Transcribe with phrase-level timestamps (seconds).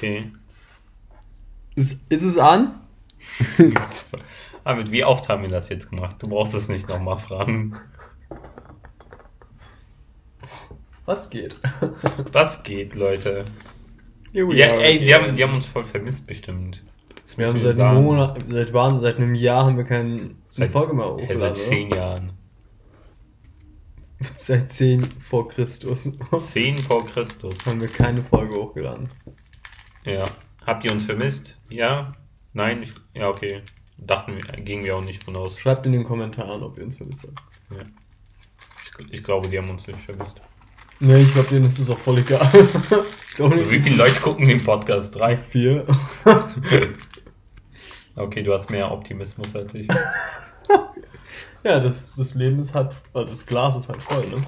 [0.00, 0.32] Okay.
[1.74, 2.80] Ist, ist es an?
[4.64, 6.16] Amit, wie oft haben wir das jetzt gemacht?
[6.20, 7.76] Du brauchst es nicht nochmal fragen.
[11.04, 11.60] Was geht?
[12.32, 13.44] Was geht, Leute?
[14.32, 16.82] Ja, ey, die haben, die haben uns voll vermisst bestimmt.
[17.26, 19.00] Das Wir haben seit einem Monat, seit wann?
[19.00, 21.38] Seit einem Jahr haben wir keine Seit- Folge mehr hochgeladen.
[21.38, 22.32] seit zehn Jahren.
[24.36, 27.54] Seit 10 vor Christus Zehn vor Christus.
[27.66, 29.08] haben wir keine Folge hochgeladen.
[30.04, 30.24] Ja.
[30.66, 31.56] Habt ihr uns vermisst?
[31.68, 32.14] Ja?
[32.52, 32.82] Nein?
[32.82, 33.62] Ich, ja, okay.
[33.98, 35.58] Dachten wir, gingen wir auch nicht von aus.
[35.58, 37.40] Schreibt in den Kommentaren, ob ihr uns vermisst habt.
[37.70, 37.84] Ja.
[38.98, 40.40] Ich, ich glaube, die haben uns nicht vermisst.
[41.00, 42.50] Nee, ich glaube, denen ist es auch voll egal.
[43.38, 43.70] nicht.
[43.70, 45.16] Wie viele Leute gucken den Podcast?
[45.16, 45.36] Drei?
[45.38, 45.86] Vier.
[48.16, 49.88] Okay, du hast mehr Optimismus als ich.
[51.64, 54.42] ja, das, das Leben ist halt, äh, das Glas ist halt voll, ne?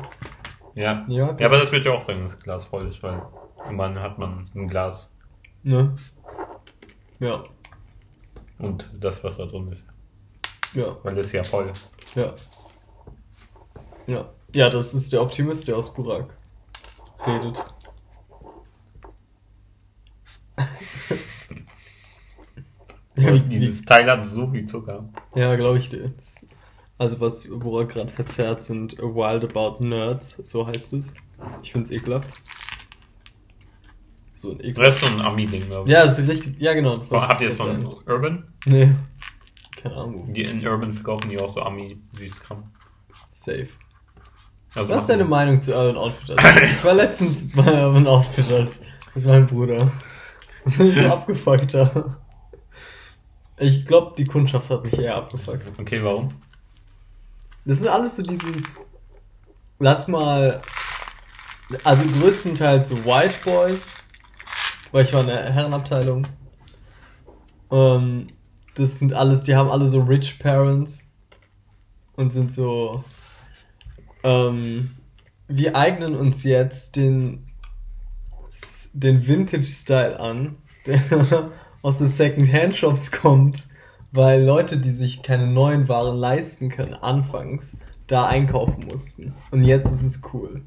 [0.74, 1.05] Ja.
[1.09, 3.23] Ja, Ja, aber das wird ja auch sein, wenn das Glas voll ist, weil
[3.71, 5.12] man hat man ein Glas
[5.62, 5.95] Ne?
[7.21, 7.45] Ja,
[8.59, 9.85] und das, was da drin ist.
[10.74, 11.73] ja, Weil das ist ja voll.
[12.15, 12.32] ja.
[14.07, 14.29] Ja.
[14.54, 16.37] Ja, das ist der Optimist, der aus Burak
[17.27, 17.65] redet.
[23.16, 25.09] ja, wie, Dieses Teil hat so viel Zucker.
[25.35, 26.13] ja glaube ich dir.
[26.99, 31.15] Also was Burak gerade verzerrt sind Wild About Nerds, so heißt es.
[31.63, 32.29] Ich find's ekelhaft.
[34.43, 35.01] So ein ekelhaft.
[35.01, 35.95] Das ist so ein Ami-Ding, glaube ich.
[35.95, 36.57] Ja, das ist richtig.
[36.59, 36.96] Ja, genau.
[36.96, 37.87] Das Habt ihr es von.
[38.07, 38.52] Urban?
[38.65, 38.90] Nee.
[39.80, 40.32] Keine Ahnung.
[40.35, 42.65] Die in Urban verkaufen die auch so Ami-Süßkram.
[43.30, 43.68] Safe.
[44.74, 46.45] Also Was ist deine Meinung zu Urban Outfitters?
[46.60, 48.80] Ich war letztens bei Urban Outfitters
[49.15, 49.93] mit meinem Bruder.
[50.65, 52.18] Das ich so abgefuckt da.
[53.59, 55.79] Ich glaube, die Kundschaft hat mich eher abgefuckt.
[55.79, 56.35] Okay, warum?
[57.65, 58.90] Das ist alles so dieses.
[59.79, 60.60] Lass mal.
[61.85, 63.95] Also größtenteils so White Boys.
[64.93, 66.26] Weil ich war in der Herrenabteilung.
[67.71, 68.26] Ähm,
[68.75, 71.12] das sind alles, die haben alle so Rich Parents.
[72.15, 73.03] Und sind so.
[74.22, 74.91] Ähm,
[75.48, 77.48] wir eignen uns jetzt den.
[78.92, 81.50] den Vintage-Style an, der
[81.82, 83.69] aus den Second-Hand-Shops kommt,
[84.12, 89.34] weil Leute, die sich keine neuen Waren leisten können, anfangs da einkaufen mussten.
[89.50, 90.62] Und jetzt ist es cool.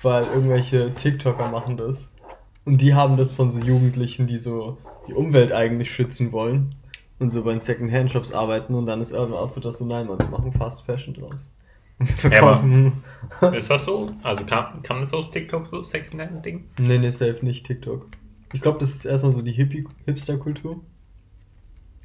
[0.00, 2.14] Weil irgendwelche TikToker machen das.
[2.64, 6.74] Und die haben das von so Jugendlichen, die so die Umwelt eigentlich schützen wollen.
[7.18, 10.28] Und so bei den Second-Hand-Shops arbeiten und dann ist Urban Outfitters so, nein, Mann, wir
[10.28, 11.50] machen Fast Fashion draus.
[12.16, 13.02] Verkaufen.
[13.54, 14.12] Ist das so?
[14.22, 16.64] Also kam, kam das aus TikTok so Secondhand-Ding?
[16.78, 18.06] Nee, nee, safe nicht TikTok.
[18.52, 20.80] Ich glaube, das ist erstmal so die Hippie Hipster-Kultur,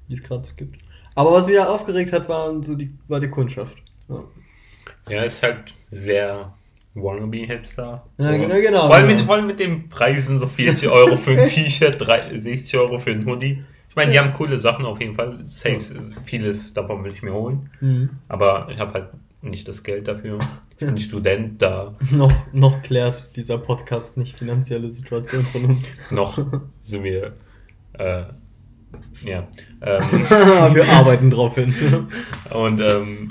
[0.09, 0.79] die es gerade so gibt.
[1.15, 3.77] Aber was mich ja aufgeregt hat, waren so die, war die Kundschaft.
[4.09, 4.23] Ja.
[5.09, 6.53] Ja, ist halt sehr
[6.95, 8.03] wannabe-Hipster.
[8.17, 8.37] Ja, So.
[8.39, 9.19] genau, genau, Wollen genau.
[9.19, 13.11] mit, wollen mit den Preisen so 40 Euro für ein T-Shirt, drei- 60 Euro für
[13.11, 13.63] ein Hoodie.
[13.89, 15.37] Ich meine, die haben coole Sachen auf jeden Fall.
[15.43, 15.79] Safe,
[16.25, 17.69] vieles davon will ich mir holen.
[17.79, 18.09] Mhm.
[18.27, 19.07] Aber ich habe halt
[19.41, 20.39] nicht das Geld dafür.
[20.71, 25.91] Ich bin Student, da Noch, noch klärt dieser Podcast nicht finanzielle Situation von uns.
[26.09, 26.43] noch
[26.81, 27.33] sind wir,
[27.93, 28.23] äh,
[29.23, 29.47] ja.
[29.85, 31.75] Ähm, wir arbeiten drauf hin.
[32.51, 33.27] Und ähm,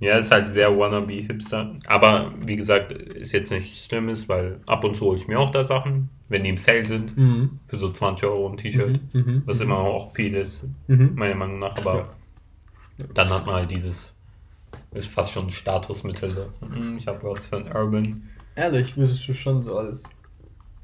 [0.00, 1.76] ja, ist halt sehr wannabe Hipster.
[1.86, 5.50] Aber wie gesagt, ist jetzt nichts Schlimmes, weil ab und zu hole ich mir auch
[5.50, 7.60] da Sachen, wenn die im Sale sind, Mhm.
[7.68, 9.62] für so 20 Euro ein T-Shirt, Mhm, mhm, was mhm.
[9.62, 11.12] immer auch viel ist, Mhm.
[11.14, 11.76] meiner Meinung nach.
[11.78, 12.14] Aber
[13.14, 14.16] dann hat man halt dieses,
[14.92, 16.30] ist fast schon ein Statusmittel.
[16.30, 16.46] So.
[16.60, 18.28] Hm, Ich habe was für ein Urban.
[18.56, 20.02] Ehrlich, würdest du schon so alles.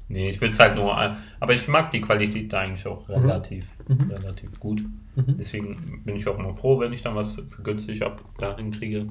[0.09, 3.65] Nee, ich will es halt nur, aber ich mag die Qualität da eigentlich auch relativ,
[3.87, 4.09] Mhm.
[4.11, 4.81] relativ gut.
[5.15, 5.35] Mhm.
[5.37, 9.07] Deswegen bin ich auch immer froh, wenn ich dann was für günstig ab dahin kriege.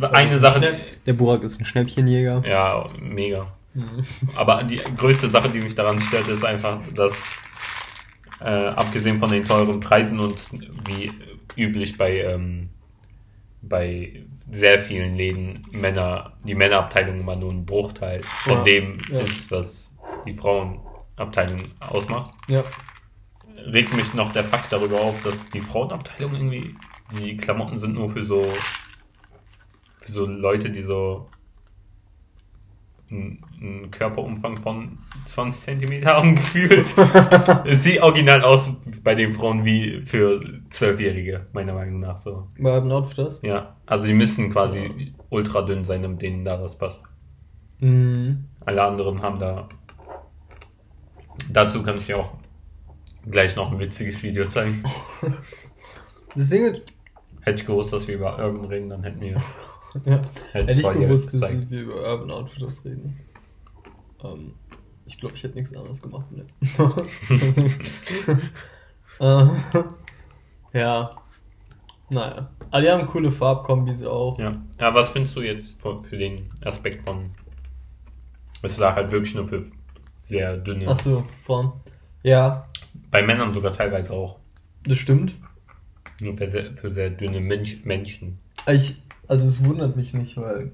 [0.00, 2.42] Eine Sache, Der Burak ist ein Schnäppchenjäger.
[2.46, 3.48] ja, mega.
[3.74, 4.04] Mhm.
[4.36, 7.24] Aber die größte Sache, die mich daran stört, ist einfach, dass
[8.40, 10.48] äh, abgesehen von den teuren Preisen und
[10.86, 11.10] wie
[11.56, 12.68] üblich bei ähm,
[13.62, 19.20] bei sehr vielen Läden Männer, die Männerabteilung immer nur ein Bruchteil von Ja, dem ja.
[19.20, 22.34] ist, was die Frauenabteilung ausmacht.
[22.48, 22.64] Ja.
[23.66, 26.74] Regt mich noch der Fakt darüber auf, dass die Frauenabteilung irgendwie,
[27.18, 28.42] die Klamotten sind nur für so
[30.00, 31.28] für so Leute, die so
[33.10, 36.94] einen, Körperumfang von 20 Zentimeter haben gefühlt.
[37.64, 38.72] Es sieht original aus
[39.02, 42.48] bei den Frauen wie für Zwölfjährige, meiner Meinung nach so.
[42.58, 43.40] Bei Urban Outfitters?
[43.42, 47.02] Ja, also die müssen quasi ultra dünn sein, damit denen da was passt.
[47.80, 48.46] Mhm.
[48.64, 49.68] Alle anderen haben da.
[51.50, 52.34] Dazu kann ich dir auch
[53.30, 54.84] gleich noch ein witziges Video zeigen.
[56.36, 56.80] Das Ding
[57.42, 59.36] Hätte ich gewusst, dass wir über Urban reden, dann hätten wir.
[60.04, 60.22] ja.
[60.52, 63.18] Hätte ich gewusst, dass wir über Urban Outfitters reden.
[64.24, 64.52] Ähm,
[65.06, 66.26] Ich glaube, ich hätte nichts anderes gemacht.
[66.30, 66.46] Ne?
[69.20, 69.46] Äh,
[70.72, 71.10] ja.
[72.08, 72.50] Naja.
[72.70, 74.38] Aber die haben coole Farbkombis auch.
[74.38, 74.56] Ja.
[74.80, 77.30] ja, was findest du jetzt für, für den Aspekt von.
[78.62, 79.62] Es war halt wirklich nur für
[80.22, 80.88] sehr dünne.
[80.88, 81.72] Achso, Form.
[82.22, 82.66] Ja,
[83.10, 84.38] Bei Männern sogar teilweise auch.
[84.84, 85.34] das stimmt.
[86.20, 88.38] Nur für sehr, für sehr dünne Mensch, Menschen.
[88.68, 90.72] Ich, also es wundert mich nicht, weil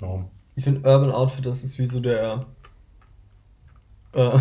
[0.00, 0.28] Warum?
[0.56, 2.44] ich finde Urban Outfit, das ist wie so der
[4.12, 4.38] äh,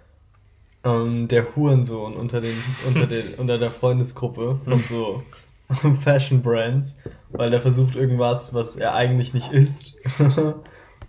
[0.84, 2.56] ähm, der Hurensohn unter den
[2.86, 5.22] unter den unter der Freundesgruppe von so
[6.00, 7.00] Fashion Brands,
[7.32, 10.00] weil der versucht irgendwas, was er eigentlich nicht ist.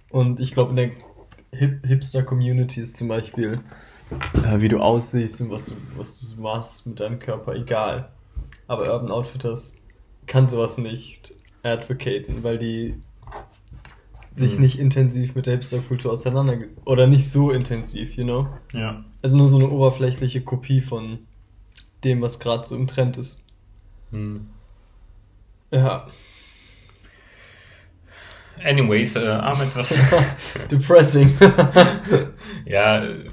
[0.10, 0.90] Und ich glaube in der
[1.58, 3.62] Hip Hipster Community ist zum Beispiel
[4.44, 8.10] äh, wie du aussiehst und was du was du so machst mit deinem Körper egal.
[8.68, 9.78] Aber Urban Outfitters
[10.28, 11.34] kann sowas nicht
[11.64, 12.96] advocaten, weil die
[14.32, 14.62] sich Mhm.
[14.64, 18.48] nicht intensiv mit der Hipster-Kultur auseinander oder nicht so intensiv, you know?
[18.74, 19.04] Ja.
[19.22, 21.20] Also nur so eine oberflächliche Kopie von
[22.04, 23.40] dem, was gerade so im Trend ist.
[24.12, 24.48] Hm.
[25.72, 26.08] Ja.
[28.64, 29.94] Anyways, äh, Ahmed, was.
[30.72, 31.36] Depressing.
[32.66, 33.26] ja, äh,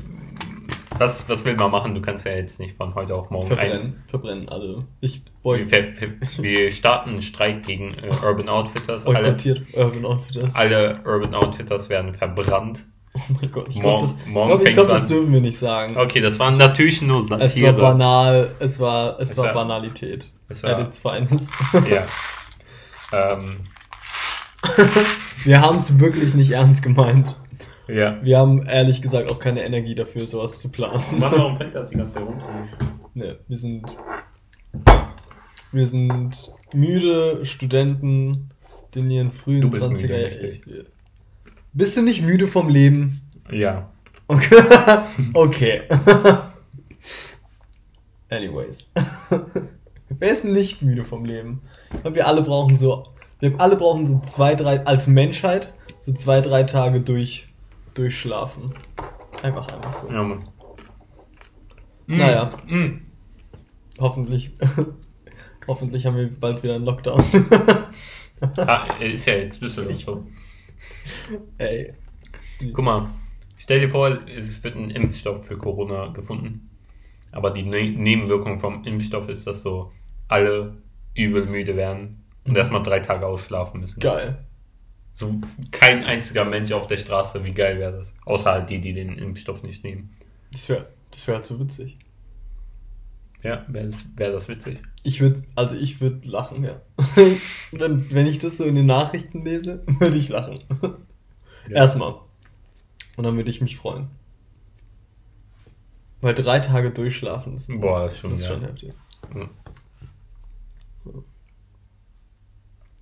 [1.01, 1.95] was, was will man machen?
[1.95, 5.71] Du kannst ja jetzt nicht von heute auf morgen verbrennen, verbrennen, also ich Wir, boy
[5.71, 9.07] wir, wir starten einen Streik gegen äh, Urban Outfitters.
[9.07, 9.37] Alle,
[9.75, 10.55] Urban Outfitters.
[10.55, 12.85] alle Urban Outfitters werden verbrannt.
[13.15, 15.59] Oh mein Gott, ich Morgen- glaube, das, morgen glaub, ich glaub, das dürfen wir nicht
[15.59, 15.97] sagen.
[15.97, 17.45] Okay, das war natürlich nur Satire.
[17.45, 20.31] Es war banal, es war, es, Es war, war- Banalität.
[20.49, 21.53] es war- its finest.
[21.91, 22.07] Ja.
[23.13, 23.67] Ähm,
[25.45, 27.35] Wir haben es wirklich nicht ernst gemeint.
[27.93, 28.19] Ja.
[28.23, 31.03] Wir haben ehrlich gesagt auch keine Energie dafür, sowas zu planen.
[31.19, 32.47] Mann, warum fällt das die ganze Zeit runter?
[33.15, 33.85] Ne, wir sind.
[35.73, 38.51] Wir sind müde Studenten,
[38.95, 40.87] die in ihren frühen Du bist 20er müde, richtig.
[41.73, 43.23] Bist du nicht müde vom Leben?
[43.51, 43.91] Ja.
[44.27, 44.63] Okay.
[45.35, 45.83] okay.
[48.29, 48.93] Anyways.
[50.09, 51.63] Wer ist nicht müde vom Leben?
[52.05, 53.09] Und wir alle brauchen so.
[53.39, 57.49] Wir alle brauchen so zwei, drei, als Menschheit, so zwei, drei Tage durch,
[57.95, 58.75] durchschlafen.
[59.43, 60.13] Einfach einfach kurz.
[60.13, 60.49] Ja, Mann.
[62.07, 62.51] Naja.
[62.67, 63.03] Mm.
[63.99, 64.57] Hoffentlich,
[65.67, 67.25] hoffentlich haben wir bald wieder einen Lockdown.
[68.57, 70.27] Ah, ist ja jetzt Düsseldorf so.
[71.59, 71.93] Ey.
[72.73, 73.11] Guck mal,
[73.59, 76.71] stell dir vor, es wird ein Impfstoff für Corona gefunden.
[77.33, 79.93] Aber die ne Nebenwirkung vom Impfstoff ist, dass so
[80.29, 80.79] alle
[81.15, 84.01] übel müde werden und erstmal drei Tage ausschlafen müssen.
[84.01, 84.47] Geil.
[85.13, 85.41] So
[85.71, 88.15] kein einziger Mensch auf der Straße, wie geil wäre das?
[88.25, 90.11] Außer halt die, die den Impfstoff nicht nehmen.
[90.53, 91.99] Das wäre das wär so witzig.
[93.43, 94.79] Ja, wäre das, wär das witzig.
[95.03, 96.81] Ich würde, also ich würde lachen, ja.
[97.73, 100.61] wenn, wenn ich das so in den Nachrichten lese, würde ich lachen.
[101.69, 101.77] Ja.
[101.77, 102.17] Erstmal.
[103.17, 104.09] Und dann würde ich mich freuen.
[106.21, 108.93] Weil drei Tage durchschlafen ist, Boah, das ist schon, das ist schon heftig.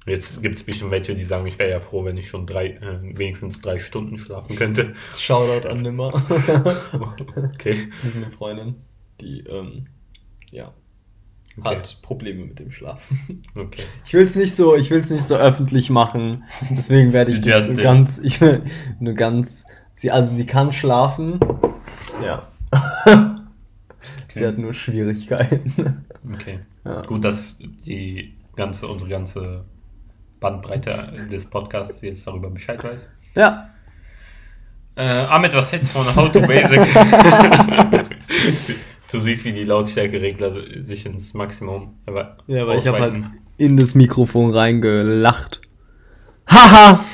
[0.08, 2.68] Jetzt gibt es bestimmt welche, die sagen, ich wäre ja froh, wenn ich schon drei,
[2.68, 4.94] äh, wenigstens drei Stunden schlafen könnte.
[5.16, 6.12] Shoutout an Nimmer.
[7.54, 7.88] Okay.
[8.02, 8.76] Das ist eine Freundin,
[9.20, 9.86] die, ähm,
[10.50, 10.72] ja,
[11.58, 11.68] Okay.
[11.76, 13.42] hat Probleme mit dem Schlafen.
[13.56, 13.82] Okay.
[14.06, 16.44] Ich will es nicht so, ich will es nicht so öffentlich machen.
[16.70, 17.78] Deswegen werde ich das it.
[17.80, 18.62] ganz, ich will
[19.00, 21.40] nur ganz, sie, also sie kann schlafen.
[22.24, 22.46] Ja.
[24.30, 26.04] Sie hat nur Schwierigkeiten.
[26.32, 26.60] Okay.
[26.84, 27.02] Ja.
[27.02, 29.64] Gut, dass die ganze, unsere ganze
[30.40, 33.08] Bandbreite des Podcasts jetzt darüber Bescheid weiß.
[33.34, 33.70] Ja.
[34.96, 36.80] Äh, Ahmed, was hältst du von How to Basic?
[39.12, 43.22] du siehst, wie die Lautstärkeregler sich ins Maximum erwe- Ja, weil ich habe halt
[43.58, 45.60] in das Mikrofon reingelacht.
[46.50, 47.04] Haha!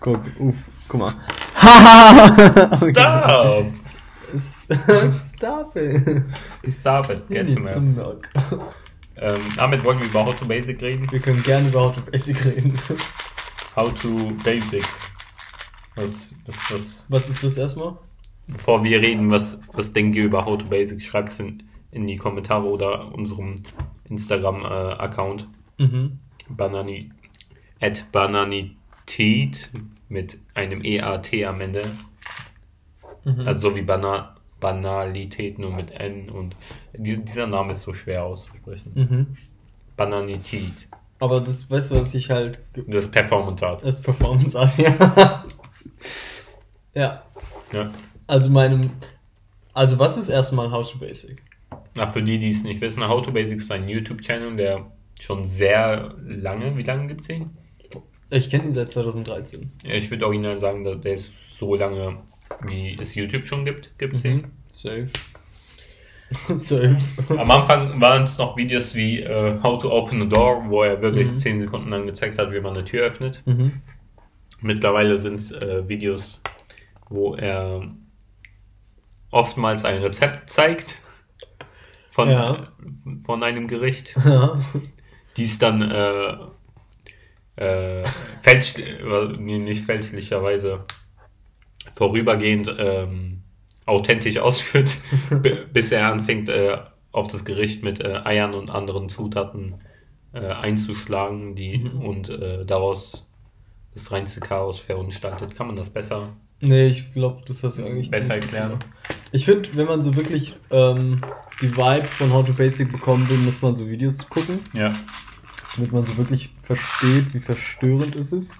[0.00, 0.56] Guck, uff,
[0.88, 1.14] guck mal.
[1.54, 2.76] Haha!
[2.76, 3.66] Stop!
[5.18, 6.22] Stop it.
[6.80, 8.16] Stop it, get some mehr.
[9.16, 11.10] Ähm, Ahmed, wollen wir über How to Basic reden?
[11.10, 12.74] Wir können gerne über How to Basic reden.
[13.76, 14.84] How to Basic.
[15.94, 17.96] Was, was, was, Was ist das erstmal?
[18.46, 21.02] bevor wir reden, was, was denkt ihr über How to Basic?
[21.02, 23.56] Schreibt es in, in die Kommentare oder unserem
[24.08, 25.48] Instagram-Account.
[25.78, 26.18] Mhm.
[26.48, 27.10] Banani,
[27.80, 29.70] at Bananitet
[30.08, 31.82] mit einem EAT am Ende.
[33.24, 33.46] Mhm.
[33.46, 36.56] Also so wie Bana, Banalität nur mit N und
[36.96, 38.92] die, dieser Name ist so schwer auszusprechen.
[38.94, 39.26] Mhm.
[39.96, 40.88] Bananitet.
[41.18, 43.84] Aber das, weißt du, was ich halt Das Performance Art.
[43.84, 45.44] als Performance Art, ja.
[46.94, 47.22] ja.
[47.72, 47.90] Ja.
[48.26, 48.90] Also meinem,
[49.72, 51.42] also was ist erstmal How to Basic?
[51.94, 54.86] Na, für die, die es nicht wissen, How to Basic ist ein YouTube-Channel, der
[55.20, 57.50] schon sehr lange, wie lange gibt es ihn?
[58.30, 59.70] Ich kenne ihn seit 2013.
[59.84, 62.18] Ja, Ich würde original sagen, dass der ist so lange
[62.64, 64.30] wie es YouTube schon gibt, gibt es Mhm.
[64.30, 64.44] ihn.
[64.72, 65.08] Safe.
[66.56, 66.98] Safe.
[67.28, 71.00] Am Anfang waren es noch Videos wie äh, How to Open a Door, wo er
[71.02, 71.38] wirklich Mhm.
[71.38, 73.42] 10 Sekunden lang gezeigt hat, wie man eine Tür öffnet.
[73.46, 73.80] Mhm.
[74.60, 76.42] Mittlerweile sind es äh, Videos,
[77.08, 77.82] wo er
[79.30, 80.98] oftmals ein Rezept zeigt
[82.10, 82.68] von, Ja.
[83.24, 84.60] von einem Gericht, Ja.
[85.36, 86.36] dies dann äh,
[87.56, 88.04] äh,
[88.42, 90.84] fälsch, äh, nicht fälschlicherweise
[91.96, 93.41] vorübergehend ähm,
[93.86, 94.96] authentisch ausführt,
[95.72, 96.78] bis er anfängt, äh,
[97.12, 99.74] auf das Gericht mit äh, Eiern und anderen Zutaten
[100.32, 102.00] äh, einzuschlagen, die Mhm.
[102.06, 103.28] und äh, daraus
[103.94, 105.54] das reinste Chaos verunstaltet.
[105.54, 106.28] Kann man das besser?
[106.60, 108.68] Nee, ich glaube, das hast du eigentlich Besser erklären.
[108.70, 108.86] gemacht.
[109.32, 111.20] Ich finde, wenn man so wirklich ähm,
[111.60, 114.92] die Vibes von How to Basic bekommen will, muss man so Videos gucken, Ja.
[115.76, 118.54] damit man so wirklich versteht, wie verstörend es ist.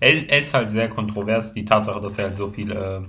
[0.00, 3.00] Er, er ist halt sehr kontrovers, die Tatsache, dass er halt so viel, äh,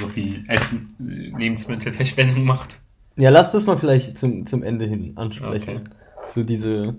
[0.00, 0.94] so viel Essen,
[1.38, 2.80] Lebensmittelverschwendung macht.
[3.16, 5.78] Ja, lass das mal vielleicht zum, zum Ende hin ansprechen.
[5.78, 5.90] Okay.
[6.28, 6.94] So diese.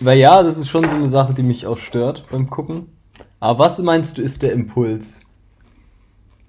[0.00, 2.88] Weil ja, das ist schon so eine Sache, die mich auch stört beim Gucken.
[3.38, 5.26] Aber was meinst du, ist der Impuls?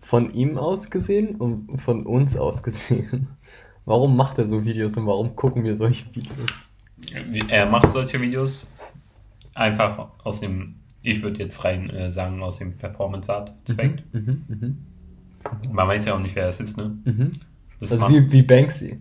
[0.02, 3.28] Von ihm aus gesehen und von uns aus gesehen?
[3.86, 6.50] Warum macht er so Videos und warum gucken wir solche Videos?
[7.50, 8.66] Er macht solche Videos
[9.54, 14.04] einfach aus dem, ich würde jetzt rein äh, sagen, aus dem Performance-Art-Zweck.
[14.12, 14.78] Mhm, mhm,
[15.72, 16.98] Man weiß ja auch nicht, wer das ist, ne?
[17.04, 17.32] mhm.
[17.80, 19.00] Das Also wie, wie Banksy.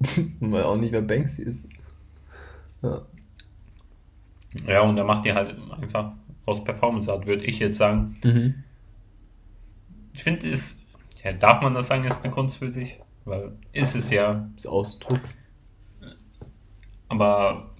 [0.40, 1.68] Weil auch nicht, wer Banksy ist.
[2.82, 3.02] Ja.
[4.66, 6.12] ja, und er macht die halt einfach
[6.46, 8.14] aus Performance-Art, würde ich jetzt sagen.
[8.24, 8.54] Mhm.
[10.14, 10.78] Ich finde, es,
[11.22, 12.98] ja, darf man das sagen, ist eine Kunst für sich?
[13.24, 15.20] Weil ist es ja, Das Ausdruck.
[17.08, 17.70] aber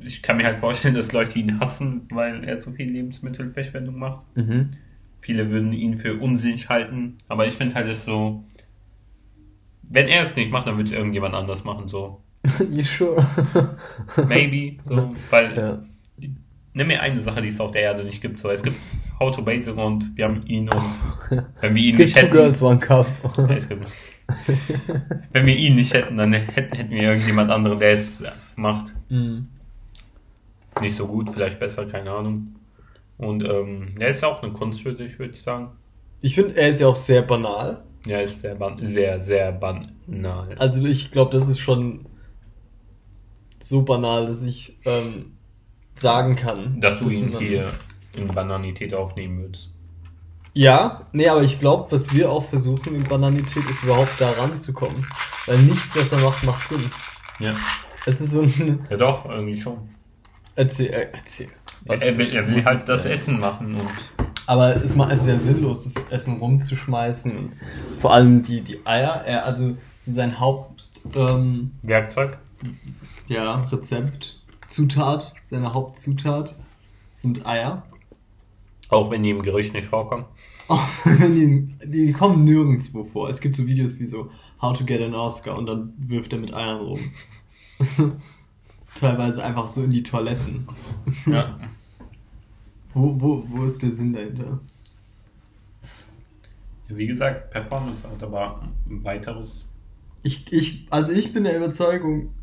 [0.00, 4.26] ich kann mir halt vorstellen, dass Leute ihn hassen, weil er so viel Lebensmittelverschwendung macht.
[4.36, 4.70] Mhm.
[5.20, 8.44] Viele würden ihn für unsinnig halten, aber ich finde halt es so,
[9.82, 12.22] wenn er es nicht macht, dann wird es irgendjemand anders machen, so.
[12.70, 13.24] you sure?
[14.28, 15.78] Maybe, so, weil, Ja.
[16.74, 18.76] nimm mir eine Sache, die es auf der Erde nicht gibt, so, es gibt
[19.18, 20.82] How to Basic und wir haben ihn und
[21.60, 23.06] wenn wir ihn Es nicht gibt Two hätten, Girls, One Cup.
[23.36, 23.86] Ja, es gibt,
[25.32, 28.22] wenn wir ihn nicht hätten, dann hätten, hätten wir irgendjemand anderen, der es
[28.56, 28.94] macht.
[29.08, 29.48] Mhm.
[30.80, 32.54] Nicht so gut, vielleicht besser, keine Ahnung.
[33.18, 35.72] Und ähm, er ist auch eine Kunst für sich, würde ich sagen.
[36.20, 37.84] Ich finde, er ist ja auch sehr banal.
[38.06, 40.54] Ja, ist sehr, ban sehr, sehr banal.
[40.58, 42.06] Also ich glaube, das ist schon
[43.60, 45.32] so banal, dass ich ähm,
[45.94, 46.80] sagen kann.
[46.80, 47.72] dass du ihn hier
[48.14, 49.74] in Bananität aufnehmen würdest.
[50.54, 55.06] Ja, nee, aber ich glaube, was wir auch versuchen in Bananität, ist überhaupt da ranzukommen.
[55.46, 56.90] Weil nichts, was er macht, macht Sinn.
[57.38, 57.54] Ja.
[58.06, 58.86] Es ist so ein...
[58.90, 59.88] Ja doch, irgendwie schon.
[60.58, 61.48] Erzähl, äh, erzähl.
[61.84, 63.88] Er, er will, er will was halt das äh, Essen machen und
[64.46, 67.36] Aber es ist ja sinnlos, das Essen rumzuschmeißen.
[67.38, 67.52] Und
[68.00, 70.90] vor allem die, die Eier, er, also so sein Haupt...
[71.14, 72.38] Ähm, Werkzeug.
[73.28, 76.56] ja, Rezept, Zutat, seine Hauptzutat
[77.14, 77.84] sind Eier.
[78.88, 80.24] Auch wenn die im Gericht nicht vorkommen.
[80.68, 83.28] Auch wenn die, die kommen nirgendwo vor.
[83.28, 84.28] Es gibt so Videos wie so
[84.60, 86.98] How to get an Oscar und dann wirft er mit Eiern rum.
[88.94, 90.66] Teilweise einfach so in die Toiletten.
[91.26, 91.58] Ja.
[92.94, 94.58] Wo, wo, wo ist der Sinn dahinter?
[96.88, 99.68] Wie gesagt, Performance halt, aber ein weiteres.
[100.22, 102.34] Ich, ich, also ich bin der Überzeugung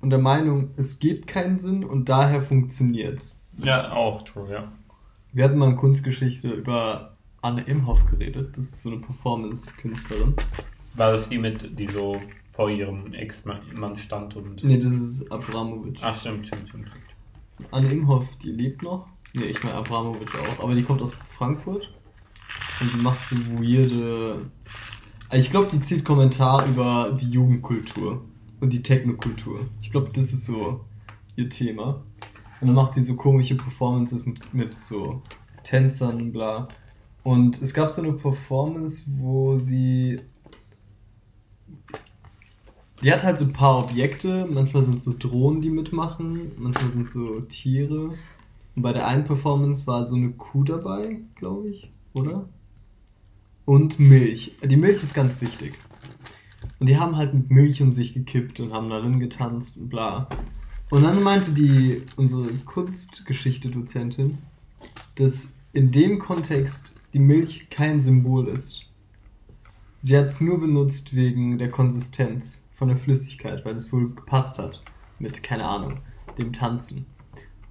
[0.00, 3.44] und der Meinung, es gibt keinen Sinn und daher funktioniert's.
[3.58, 4.72] Ja, auch true, ja.
[5.32, 8.56] Wir hatten mal in Kunstgeschichte über Anne Imhoff geredet.
[8.56, 10.34] Das ist so eine Performance-Künstlerin.
[10.94, 12.20] War das die mit, die so
[12.52, 14.62] vor ihrem Ex-Mann stand und.
[14.62, 15.98] Nee, das ist Abramovic.
[16.02, 16.88] Ach, stimmt, stimmt, stimmt.
[16.88, 17.72] stimmt.
[17.72, 19.08] Anne Imhoff, die lebt noch.
[19.34, 20.64] Nee, ich meine Abramovic auch.
[20.64, 21.90] Aber die kommt aus Frankfurt.
[22.80, 24.50] Und die macht so weirde.
[25.28, 28.22] Also ich glaube, die zieht Kommentar über die Jugendkultur
[28.60, 29.60] und die Technokultur.
[29.80, 30.84] Ich glaube, das ist so
[31.36, 32.02] ihr Thema.
[32.60, 35.22] Und dann macht sie so komische Performances mit, mit so
[35.64, 36.68] Tänzern und bla.
[37.22, 40.20] Und es gab so eine Performance, wo sie.
[43.02, 44.46] Die hat halt so ein paar Objekte.
[44.48, 46.52] Manchmal sind es so Drohnen, die mitmachen.
[46.56, 48.14] Manchmal sind es so Tiere.
[48.76, 52.48] Und bei der einen Performance war so eine Kuh dabei, glaube ich, oder?
[53.64, 54.56] Und Milch.
[54.62, 55.74] Die Milch ist ganz wichtig.
[56.78, 60.28] Und die haben halt mit Milch um sich gekippt und haben darin getanzt und bla.
[60.90, 64.38] Und dann meinte die, unsere Kunstgeschichte-Dozentin,
[65.16, 68.86] dass in dem Kontext die Milch kein Symbol ist.
[70.00, 74.58] Sie hat es nur benutzt wegen der Konsistenz von der Flüssigkeit, weil es wohl gepasst
[74.58, 74.82] hat
[75.18, 76.00] mit, keine Ahnung,
[76.38, 77.06] dem Tanzen.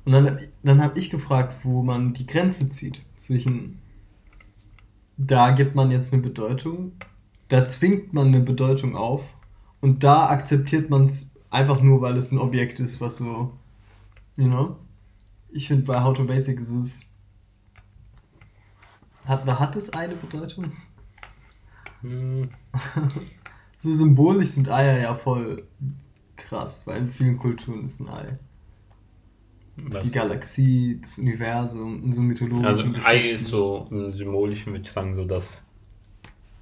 [0.05, 3.79] Und dann, dann habe ich gefragt, wo man die Grenze zieht zwischen
[5.27, 6.93] da gibt man jetzt eine Bedeutung,
[7.49, 9.23] da zwingt man eine Bedeutung auf
[9.79, 13.51] und da akzeptiert man es einfach nur, weil es ein Objekt ist, was so,
[14.35, 14.77] you know?
[15.49, 17.13] Ich finde bei How to Basic ist es.
[19.25, 20.71] Hat, hat es eine Bedeutung?
[22.01, 22.49] Hm,
[23.81, 25.63] So symbolisch sind Eier ja voll
[26.37, 28.37] krass, weil in vielen Kulturen ist ein Ei.
[29.77, 30.03] was?
[30.03, 33.35] Die Galaxie, das Universum, in so mythologischen Also Ei Geschichten.
[33.35, 35.65] ist so im Symbolischen, würde ich sagen, so das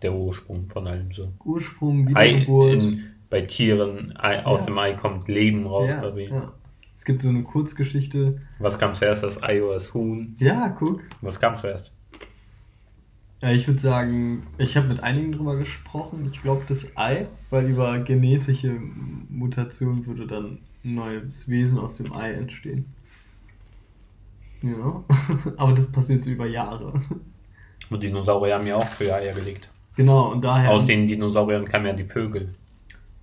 [0.01, 1.31] der Ursprung von allem so.
[1.43, 2.83] Ursprung, Ei Wiedergeburt.
[2.83, 4.65] in, bei Tieren, Ei, aus Ja.
[4.67, 6.23] dem Ei kommt Leben raus ja, quasi.
[6.23, 6.53] ja.
[6.95, 8.41] Es gibt so eine Kurzgeschichte.
[8.59, 10.35] Was kam zuerst, das Ei oder das Huhn?
[10.39, 11.01] Ja, guck.
[11.21, 11.91] Was kam zuerst?
[13.41, 16.29] Ja, ich würde sagen, ich habe mit einigen drüber gesprochen.
[16.31, 18.75] Ich glaube das Ei, weil über genetische
[19.29, 22.85] Mutation würde dann ein neues Wesen aus dem Ei entstehen.
[24.61, 25.03] Ja,
[25.57, 26.99] aber das passiert so über Jahre.
[27.89, 29.69] Und Dinosaurier haben ja auch früher Eier gelegt.
[29.95, 30.71] Genau, und daher.
[30.71, 32.49] Aus den Dinosauriern kamen ja die Vögel.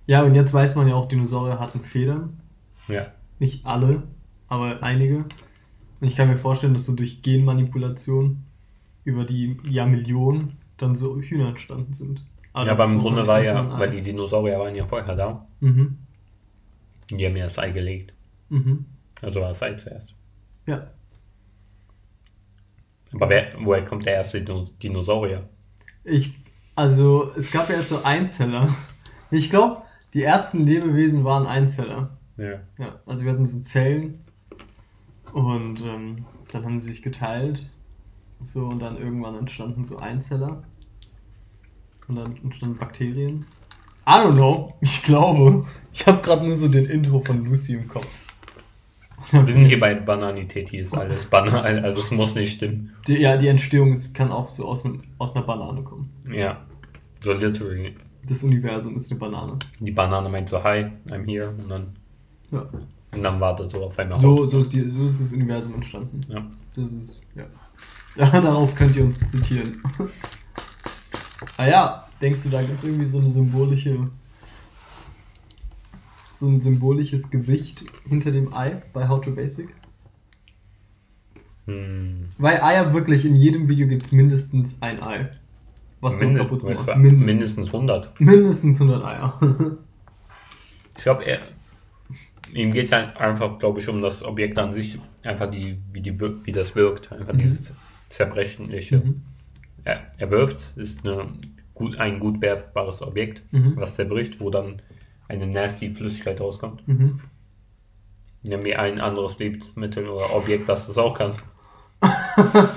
[0.07, 2.39] ja, und jetzt weiß man ja auch, Dinosaurier hatten Federn.
[2.87, 3.11] Ja.
[3.39, 4.03] Nicht alle,
[4.47, 5.25] aber einige.
[5.99, 8.43] Und ich kann mir vorstellen, dass so durch Genmanipulation
[9.07, 12.25] über die Jahrmillionen dann so Hühner entstanden sind.
[12.53, 15.47] ja, aber im Grunde war ja, weil die Dinosaurier waren ja vorher da.
[15.61, 15.97] Mhm.
[17.09, 18.13] Die haben ja das Ei gelegt.
[18.49, 18.85] Mhm.
[19.21, 20.13] Also war das Ei zuerst.
[20.65, 20.87] Ja.
[23.13, 25.47] Aber wer, woher kommt der erste Dino- Dinosaurier?
[26.03, 26.37] Ich,
[26.75, 28.75] also, es gab ja erst so Einzeller.
[29.31, 29.83] Ich glaube,
[30.13, 32.17] die ersten Lebewesen waren Einzeller.
[32.35, 32.59] Ja.
[32.77, 34.19] Ja, also wir hatten so Zellen
[35.33, 37.71] und ähm, dann haben sie sich geteilt.
[38.43, 40.63] So, und dann irgendwann entstanden so Einzeller.
[42.07, 43.45] Und dann entstanden Bakterien.
[44.07, 44.73] I don't know.
[44.81, 45.65] Ich glaube.
[45.93, 48.07] Ich habe gerade nur so den Intro von Lucy im Kopf.
[49.31, 52.93] Wir sind hier bei Bananität, hier ist alles banal, also es muss nicht stimmen.
[53.07, 56.09] Die, ja, die Entstehung ist, kann auch so aus, aus einer Banane kommen.
[56.31, 56.61] Ja.
[57.21, 57.95] So literally.
[58.25, 59.57] Das Universum ist eine Banane.
[59.79, 61.49] Die Banane meint so, hi, I'm here.
[61.49, 61.95] Und dann,
[62.51, 62.69] Ja.
[63.11, 66.21] und dann wartet so auf einmal So, so, ist die, so ist das Universum entstanden.
[66.29, 66.45] Ja.
[66.75, 67.45] Das ist, ja.
[68.17, 69.81] Ja darauf könnt ihr uns zitieren.
[71.57, 74.09] ah ja, denkst du, da gibt es irgendwie so eine symbolische,
[76.33, 79.69] so ein symbolisches Gewicht hinter dem Ei bei How to Basic?
[81.65, 82.29] Hm.
[82.37, 85.29] Weil Eier wirklich in jedem Video gibt es mindestens ein Ei.
[85.99, 87.25] Was so Minde- kaputt du, Mindestens.
[87.25, 88.21] mindestens 100.
[88.21, 89.77] Mindestens 100 Eier.
[90.95, 91.39] Ich glaube, er,
[92.53, 96.19] ihm geht es einfach, glaube ich, um das Objekt an sich, einfach die, wie, die,
[96.19, 97.39] wie das wirkt, einfach Mhm.
[97.39, 97.73] dieses
[98.09, 98.97] Zerbrechliche.
[98.97, 99.21] Mhm.
[99.83, 101.33] Er, er wirft, ist eine,
[101.73, 103.73] gut, ein gut werfbares Objekt, Mhm.
[103.77, 104.81] was zerbricht, wo dann
[105.27, 106.87] eine nasty Flüssigkeit rauskommt.
[106.87, 107.19] Mhm.
[108.43, 111.33] Mir ein anderes Lebensmittel oder Objekt, das das auch kann.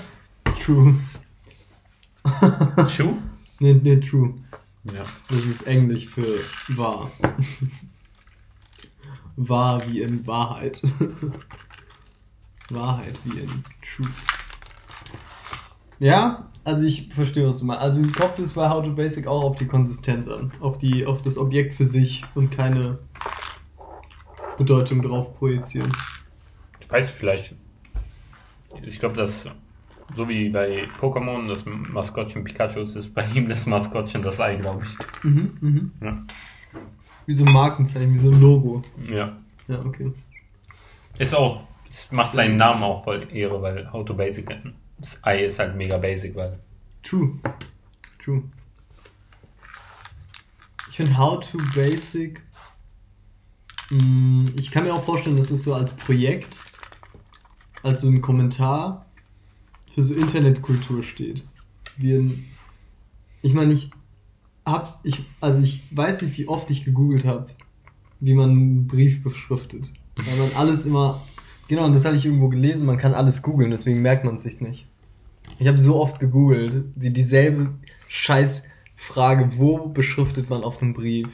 [0.64, 0.96] True.
[2.88, 3.16] Schuh?
[3.62, 4.32] Nee, nee, true.
[4.84, 5.04] Ja.
[5.28, 7.10] Das ist Englisch für wahr.
[9.36, 10.80] wahr wie in Wahrheit.
[12.70, 14.08] Wahrheit wie in Truth.
[16.00, 17.82] Ja, also ich verstehe, was du meinst.
[17.82, 20.50] Also kommt es bei How to Basic auch auf die Konsistenz an.
[20.60, 22.98] Auf, die, auf das Objekt für sich und keine
[24.58, 25.92] Bedeutung drauf projizieren.
[26.80, 27.54] Ich weiß vielleicht.
[28.82, 29.46] Ich glaube, dass
[30.16, 34.84] so wie bei Pokémon das Maskottchen Pikachu ist, bei ihm das Maskottchen das Ei, glaube
[34.84, 35.24] ich.
[35.24, 35.92] Mhm, mhm.
[36.02, 36.22] Ja.
[37.26, 38.82] Wie so ein Markenzeichen, wie so ein Logo.
[39.08, 39.36] ja.
[39.68, 40.10] Ja, okay.
[41.18, 44.48] Ist auch, es macht seinen Namen auch voll Ehre, weil How to Basic,
[45.00, 46.58] das Ei ist halt mega basic, weil
[47.02, 47.38] True.
[48.22, 48.42] True.
[50.90, 52.42] Ich finde How to Basic.
[53.90, 56.60] mh, Ich kann mir auch vorstellen, dass es so als Projekt,
[57.82, 59.06] als so ein Kommentar
[59.94, 61.46] für so Internetkultur steht.
[61.96, 62.44] Wie ein.
[63.42, 63.90] Ich meine, ich
[64.66, 65.00] hab.
[65.04, 67.46] Ich, also ich weiß nicht, wie oft ich gegoogelt habe,
[68.20, 69.86] wie man einen Brief beschriftet.
[70.16, 71.22] Weil man alles immer.
[71.68, 74.42] Genau, und das habe ich irgendwo gelesen, man kann alles googeln, deswegen merkt man es
[74.42, 74.88] sich nicht.
[75.60, 77.74] Ich habe so oft gegoogelt, die dieselbe
[78.08, 81.28] Scheißfrage, wo beschriftet man auf einem Brief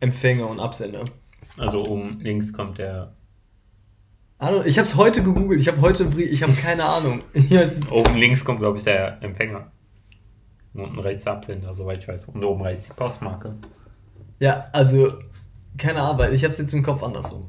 [0.00, 1.04] Empfänger und Absender?
[1.56, 3.12] also oben links kommt der,
[4.40, 7.22] Hallo, ich habe es heute gegoogelt, ich habe heute einen Brief, ich habe keine Ahnung.
[7.92, 9.70] Oben links kommt glaube ich der Empfänger.
[10.72, 12.24] Und unten rechts der Absender, soweit ich weiß.
[12.26, 13.54] Und oben rechts die Postmarke.
[14.40, 15.12] ja, also
[15.78, 17.48] keine Arbeit, ich habe es jetzt im Kopf andersrum.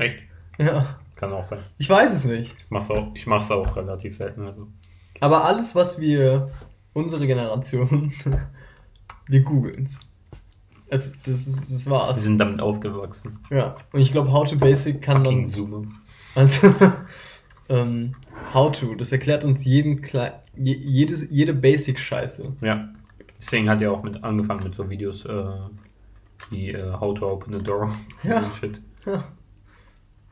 [0.00, 0.24] Echt?
[0.58, 1.60] ja, Kann auch sein.
[1.78, 2.56] ich weiß es nicht.
[2.58, 4.44] Ich mach's auch, ich mach's auch relativ selten.
[4.48, 4.66] Also.
[5.22, 6.50] Aber alles, was wir,
[6.94, 8.12] unsere Generation,
[9.28, 10.00] wir googeln's.
[10.88, 12.20] Es, das, ist, das Wir war's.
[12.20, 13.38] sind damit aufgewachsen.
[13.48, 15.82] Ja, und ich glaube, How to Basic kann Fucking man Zoomer.
[16.34, 16.74] Also,
[17.68, 18.16] ähm,
[18.52, 22.56] how to, das erklärt uns jeden klei Je, jedes, jede Basic-Scheiße.
[22.60, 22.88] Ja.
[23.40, 25.44] Deswegen hat er auch mit angefangen mit so Videos äh,
[26.50, 27.94] wie äh, How to Open a Door.
[28.24, 28.38] Ja.
[28.42, 28.82] und Shit.
[29.06, 29.22] Ja.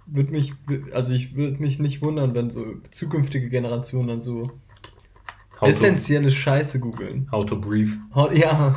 [0.06, 0.52] Würde mich,
[0.92, 4.50] also ich würde mich nicht wundern, wenn so zukünftige Generationen dann so
[5.60, 7.28] How, to, essentielle Scheiße googeln.
[7.30, 7.90] how to Breathe.
[8.14, 8.74] How, ja,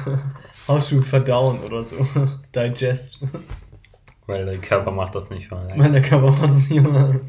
[0.67, 2.05] how to verdauen oder so.
[2.55, 3.25] Digest.
[4.25, 5.77] Weil der Körper macht das nicht von alleine.
[5.77, 7.21] Meine Körper macht es nicht mehr.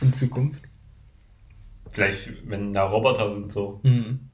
[0.00, 0.62] In Zukunft.
[1.90, 3.80] Vielleicht, wenn da Roboter sind, so.
[3.82, 4.30] Hm.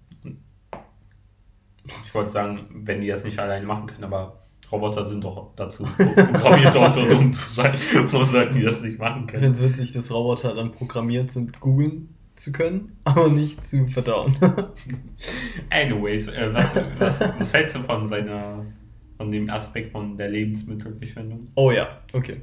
[2.05, 5.85] Ich wollte sagen, wenn die das nicht alleine machen können, aber Roboter sind doch dazu
[5.85, 7.75] programmiert, um zu sein.
[8.11, 9.55] Warum sollten die das nicht machen Ich können?
[9.55, 14.37] finde es witzig, dass Roboter dann programmiert sind, googeln zu können, aber nicht zu verdauen.
[15.71, 18.65] Anyways, äh, was, was, was hältst du von seiner,
[19.17, 21.49] von dem Aspekt von der Lebensmittelverschwendung?
[21.55, 22.41] oh ja, okay.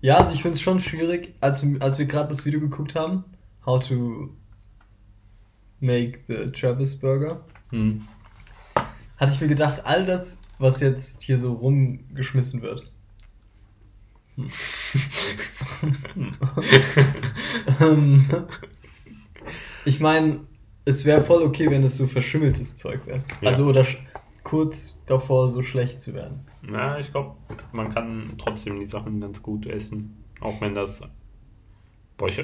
[0.00, 3.24] Ja, also ich finde es schon schwierig, als, als wir gerade das Video geguckt haben,
[3.64, 4.28] how to
[5.80, 8.06] make the Travis Burger, Hm.
[9.16, 12.92] hatte ich mir gedacht, all das, was jetzt hier so rumgeschmissen wird.
[17.80, 18.26] Ähm,
[19.84, 20.40] ich meine,
[20.84, 23.22] es wäre voll okay, wenn es so verschimmeltes Zeug wäre.
[23.40, 23.48] Ja.
[23.48, 23.86] Also oder
[24.42, 26.46] kurz davor so schlecht zu werden.
[26.62, 27.36] Na, ich glaube,
[27.72, 30.24] man kann trotzdem die Sachen ganz gut essen.
[30.40, 31.02] Auch wenn das.
[32.16, 32.42] Boah, ich,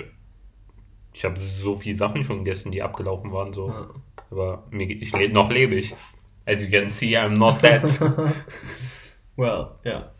[1.12, 3.68] ich habe so viele Sachen schon gegessen, die abgelaufen waren, so.
[3.68, 3.88] Ja.
[4.30, 5.94] Aber mir, ich lebe noch lebe ich.
[6.46, 7.82] As you can see, I'm not dead.
[9.36, 10.12] well, ja.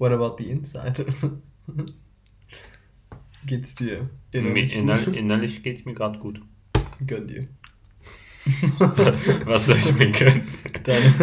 [0.00, 1.04] What about the inside?
[3.46, 5.14] Geht's dir innerlich inner, gut?
[5.14, 6.40] innerlich geht's mir gerade gut.
[7.06, 7.48] Gönn dir.
[9.44, 10.48] Was soll ich mir gönnen?
[10.84, 11.14] Dein,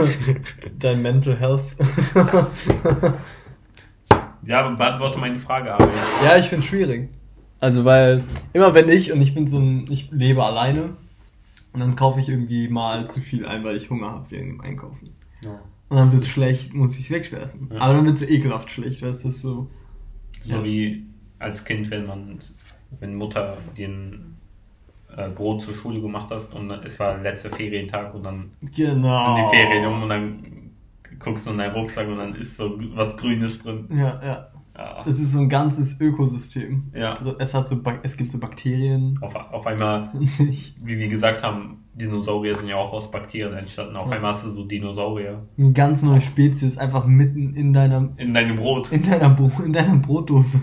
[0.77, 1.65] dein Mental Health.
[4.43, 5.91] Ja, beantworte meine Frage, aber.
[6.23, 7.09] ja, ich finde schwierig.
[7.59, 10.95] Also, weil immer wenn ich, und ich bin so ein, ich lebe alleine,
[11.73, 14.61] und dann kaufe ich irgendwie mal zu viel ein, weil ich Hunger habe wegen dem
[14.61, 15.13] Einkaufen.
[15.41, 15.59] Ja.
[15.89, 17.69] Und dann wird's schlecht, muss ich wegwerfen.
[17.73, 17.79] Ja.
[17.79, 19.67] Aber dann wird's so ekelhaft schlecht, weißt du, so.
[20.45, 20.63] So Ja.
[20.63, 21.05] wie
[21.39, 22.39] als Kind, wenn man,
[22.99, 24.35] wenn Mutter den
[25.15, 29.35] äh, Brot zur Schule gemacht hat und es war der letzte Ferientag und dann Genau.
[29.35, 30.43] sind die Ferien um und dann
[31.19, 33.87] guckst du in deinen Rucksack und dann ist so was Grünes drin.
[33.91, 34.47] Ja, ja.
[34.77, 35.03] Ja.
[35.07, 36.91] Es ist so ein ganzes Ökosystem.
[36.93, 37.15] Ja.
[37.39, 39.17] Es hat so, es gibt so Bakterien.
[39.21, 43.95] Auf, auf einmal, wie wir gesagt haben, Dinosaurier sind ja auch aus Bakterien entstanden.
[43.95, 44.17] Auf Ja.
[44.17, 48.57] einmal hast du so Dinosaurier Eine ganz neue Spezies einfach mitten in deiner, in deinem
[48.57, 48.91] Brot.
[48.91, 50.61] in deiner, Bro in deiner Brotdose.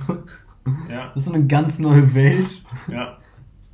[0.88, 2.48] Ja, Das ist so eine ganz neue Welt.
[2.88, 3.18] ja.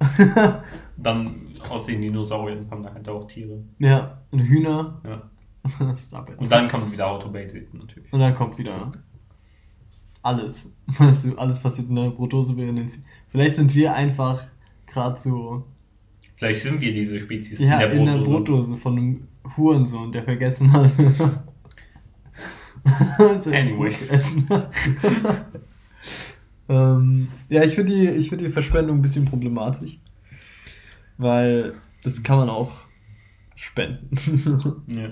[0.97, 1.35] Dann
[1.69, 3.59] aus den Dinosauriern kommen da halt auch Tiere.
[3.79, 5.01] ja, und Hühner.
[5.05, 5.95] Ja.
[5.97, 6.39] Stop it.
[6.39, 8.11] Und dann kommt wieder Autobasic natürlich.
[8.13, 8.93] Und dann kommt wieder
[10.23, 10.77] alles.
[10.87, 12.91] Weißt du, alles passiert in deiner Brotdose während den.
[13.31, 14.45] Vielleicht sind wir einfach
[14.87, 15.65] gerade so
[16.37, 20.91] Vielleicht sind wir diese Spezies ja, in der Brotdose von einem Hurensohn, der vergessen hat.
[23.43, 23.77] sein Anyway.
[23.91, 24.49] Brot zu essen.
[26.69, 29.99] ähm, ja, ich finde die, ich finde die Verschwendung ein bisschen problematisch.
[31.19, 32.73] Weil das kann man auch
[33.55, 34.09] spenden.
[34.87, 35.11] Ja.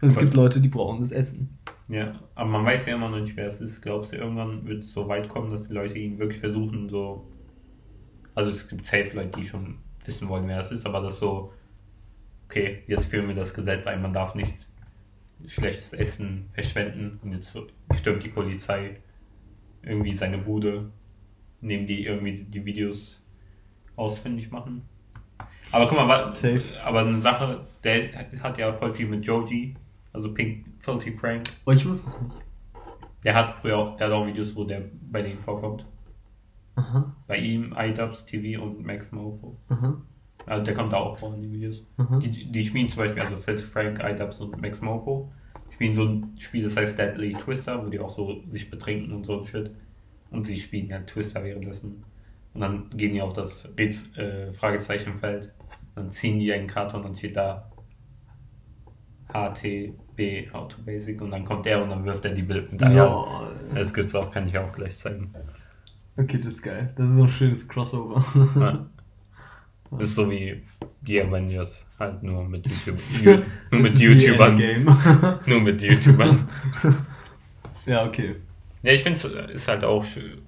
[0.00, 1.50] es Aber- gibt Leute, die brauchen das Essen.
[1.88, 3.82] Ja, aber man weiß ja immer noch nicht, wer es ist.
[3.82, 7.26] Glaubst du, irgendwann wird es so weit kommen, dass die Leute ihn wirklich versuchen, so.
[8.34, 11.52] Also es gibt safe Leute, die schon wissen wollen, wer es ist, aber das so,
[12.46, 14.74] okay, jetzt führen wir das Gesetz ein, man darf nichts
[15.46, 17.56] schlechtes Essen verschwenden und jetzt
[17.94, 18.96] stürmt die Polizei
[19.82, 20.90] irgendwie seine Bude,
[21.60, 23.22] nehmen die irgendwie die Videos
[23.96, 24.82] ausfindig machen.
[25.70, 26.62] Aber guck mal, Safe.
[26.82, 29.74] aber eine Sache, der hat ja voll viel mit Joji,
[30.14, 31.44] also Pink Filthy Frank.
[31.66, 32.34] Oh, ich wusste es nicht.
[33.24, 35.84] Der hat früher auch, der hat auch Videos, wo der bei denen vorkommt.
[36.76, 39.56] Aha, Bei ihm, iDubbbz TV und Max Mofo.
[39.68, 39.96] aha,
[40.46, 41.84] Also der kommt da auch vor in den Videos.
[41.98, 42.18] aha.
[42.18, 45.30] Die, die spielen zum Beispiel, also Filthy Frank, iDubbbz und Max Mofo,
[45.70, 49.24] spielen so ein Spiel, das heißt Deadly Twister, wo die auch so sich betrinken und
[49.24, 49.72] so ein Shit.
[50.30, 52.02] Und sie spielen halt Twister währenddessen.
[52.54, 55.52] Und dann gehen die auf das Räts äh, Fragezeichenfeld.
[55.94, 57.70] Dann ziehen die einen Karton und dann steht da
[59.28, 61.20] HTB, How to Basic.
[61.20, 62.90] Und dann kommt er und dann wirft er die Bilder da.
[62.90, 63.50] Ja.
[63.74, 65.32] Das gibt's auch, kann ich auch gleich zeigen.
[66.16, 66.92] Okay, das ist geil.
[66.96, 68.24] Das ist so ein schönes Crossover.
[68.60, 68.86] Ja.
[69.98, 70.60] Das ist so wie
[71.02, 72.98] die Avengers, halt nur mit YouTube.
[73.70, 75.38] Nur mit YouTubern.
[75.46, 76.48] Nur mit YouTubern.
[77.86, 78.36] ja, okay.
[78.82, 80.38] Ja, ich finde es ist halt auch sch-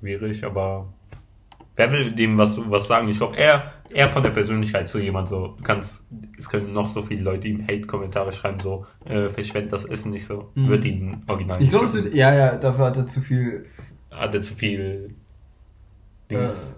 [0.00, 0.92] schwierig, aber
[1.76, 3.08] wer will dem was, was sagen?
[3.08, 6.92] Ich glaube, er, er von der Persönlichkeit zu jemand so, du kannst, es können noch
[6.92, 10.68] so viele Leute ihm Hate-Kommentare schreiben, so, äh, verschwendet das Essen nicht so, Mhm.
[10.68, 13.66] wird ihn original Ich glaube, ja, ja, dafür hat er zu viel.
[14.10, 15.14] Hat er zu viel
[16.30, 16.76] Dings.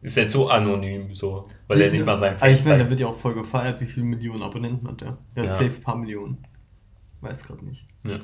[0.00, 1.48] Ist jetzt so anonym, so.
[1.66, 2.90] Weil er nicht mal sein Aber ich Face meine, der zeigt.
[2.90, 3.80] wird ja auch voll gefeiert.
[3.80, 5.18] Wie viele Millionen Abonnenten hat der?
[5.34, 5.56] Der hat Ja.
[5.56, 6.38] safe ein paar Millionen.
[7.20, 7.84] Weiß gerade nicht.
[8.06, 8.20] Ja,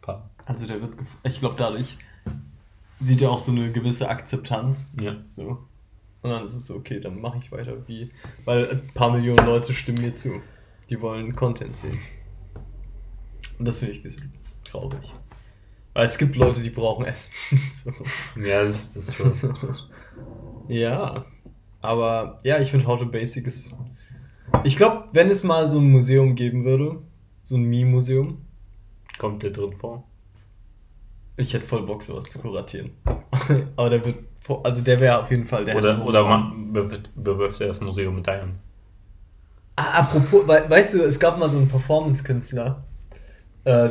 [0.00, 0.30] paar.
[0.46, 1.98] Also der wird, ich glaube dadurch
[2.98, 4.94] sieht er auch so eine gewisse Akzeptanz.
[5.00, 5.16] Ja.
[5.28, 5.58] So.
[6.22, 8.10] Und dann ist es so, okay, dann mache ich weiter wie.
[8.44, 10.40] Weil ein paar Millionen Leute stimmen mir zu.
[10.90, 11.98] Die wollen Content sehen.
[13.58, 14.32] Und das finde ich ein bisschen
[14.64, 15.12] traurig.
[15.94, 17.34] Weil es gibt Leute, die brauchen Essen.
[17.56, 17.92] so.
[18.40, 19.54] Ja, das, das ist schon.
[20.68, 21.24] ja.
[21.80, 23.74] Aber ja, ich finde How to Basic ist.
[24.64, 27.02] Ich glaube, wenn es mal so ein Museum geben würde,
[27.44, 28.38] so ein Meme-Museum,
[29.18, 30.04] Kommt der drin vor?
[31.36, 32.90] ich hätte voll Bock, sowas zu kuratieren.
[33.76, 34.24] Aber der wird.
[34.62, 35.76] Also der wäre auf jeden Fall der.
[35.76, 38.58] Oder, so oder man bewirft, bewirft er das Museum mit Eiern?
[39.76, 42.82] Ah, apropos, we weißt du, es gab mal so einen Performance-Künstler,
[43.64, 43.90] äh,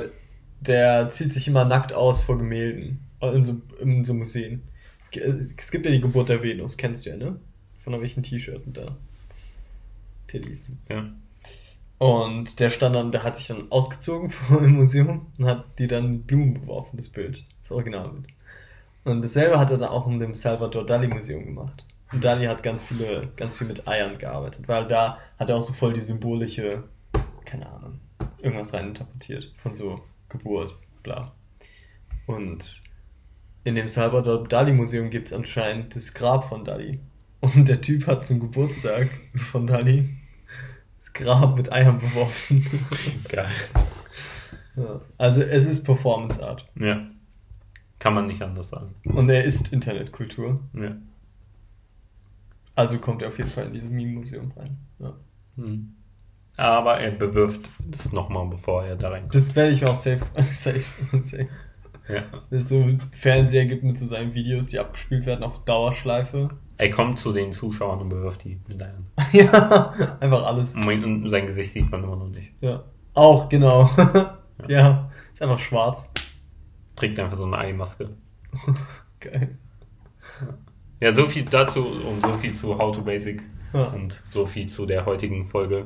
[0.59, 4.63] der zieht sich immer nackt aus vor Gemälden, äh, in so, in so Museen.
[5.11, 7.39] Es gibt ja die Geburt der Venus, kennst du ja, ne?
[7.83, 8.97] Von irgendwelchen T-Shirt und da.
[10.27, 10.75] Titties.
[10.89, 11.09] Ja.
[11.99, 15.87] Und der stand dann, der hat sich dann ausgezogen vor dem Museum und hat die
[15.87, 17.43] dann Blumen beworfen, das Bild.
[17.61, 18.27] Das Originalbild.
[19.07, 21.85] Und dasselbe hat er dann auch in dem Salvador Dali Museum gemacht.
[22.11, 25.63] Und Dali hat ganz viele, ganz viel mit Eiern gearbeitet, weil da hat er auch
[25.63, 26.83] so voll die symbolische,
[27.45, 28.01] keine Ahnung,
[28.41, 29.53] irgendwas rein interpretiert.
[29.63, 31.31] Von so Geburt, bla.
[32.25, 32.83] Und
[33.63, 36.99] in dem Salvador Dali Museum gibt es anscheinend das Grab von Dali.
[37.39, 40.17] Und der Typ hat zum Geburtstag von Dali
[40.97, 42.65] das Grab mit Eiern beworfen.
[43.29, 43.55] Geil.
[44.75, 44.99] ja.
[45.17, 46.67] Also es ist Performance Art.
[46.75, 47.07] Ja.
[47.99, 48.93] Kann man nicht anders sagen.
[49.05, 50.59] Und er ist Internetkultur.
[50.73, 50.95] Ja.
[52.75, 54.77] Also kommt er auf jeden Fall in dieses Meme-Museum rein.
[54.99, 55.13] Ja.
[55.55, 55.95] Hm.
[56.57, 59.35] Aber er bewirft das nochmal, bevor er da reinkommt.
[59.35, 60.21] Das werde ich auch safe,
[60.53, 60.83] safe,
[61.21, 61.47] safe.
[62.07, 62.23] Ja.
[62.49, 66.49] Dass es so Fernseher gibt mit so seinen Videos, die abgespielt werden auf Dauerschleife.
[66.77, 69.07] Er kommt zu den Zuschauern und bewirft die mit Eiern.
[69.33, 70.75] ja, einfach alles.
[70.75, 72.51] Und sein Gesicht sieht man immer noch nicht.
[72.61, 72.83] Ja.
[73.13, 73.89] Auch, genau.
[74.67, 76.13] ja, ist einfach schwarz.
[76.97, 78.09] Trägt einfach so eine Eimaske.
[79.21, 79.57] Geil.
[80.99, 83.43] Ja, so viel dazu und so viel zu How to Basic.
[83.71, 83.85] Ja.
[83.85, 85.85] Und so viel zu der heutigen Folge.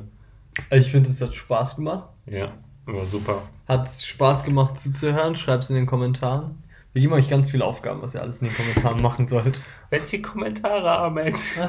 [0.70, 2.08] Ich finde, es hat Spaß gemacht.
[2.26, 2.52] Ja,
[2.86, 3.42] war super.
[3.68, 5.36] Hat Spaß gemacht zuzuhören?
[5.36, 6.62] Schreibt es in den Kommentaren.
[6.92, 9.62] Wir geben euch ganz viele Aufgaben, was ihr alles in den Kommentaren machen sollt.
[9.88, 11.34] Welche Kommentare, Ahmed?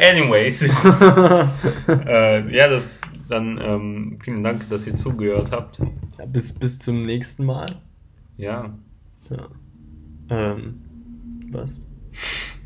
[0.00, 0.62] Anyways.
[0.62, 5.80] äh, ja, das, dann ähm, vielen Dank, dass ihr zugehört habt.
[6.18, 7.80] Ja, bis, bis zum nächsten Mal.
[8.36, 8.74] Ja,
[9.30, 9.48] Ja.
[10.30, 10.80] Ähm,
[11.50, 11.86] was?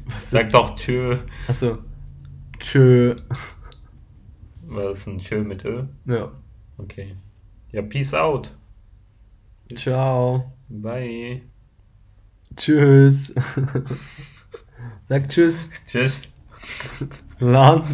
[0.07, 1.19] Was sag doch Tschö.
[1.49, 1.79] Achso.
[2.59, 3.17] Tschö.
[4.63, 5.85] Was ist ein Tschö mit Ö?
[6.07, 6.33] Ja.
[6.79, 7.17] Okay.
[7.73, 8.55] Ja, peace out.
[9.75, 10.53] Ciao.
[10.69, 11.43] Bye.
[12.57, 13.35] Tschüss.
[15.09, 15.71] Sag Tschüss.
[15.87, 16.33] Tschüss.
[17.39, 17.85] Lang.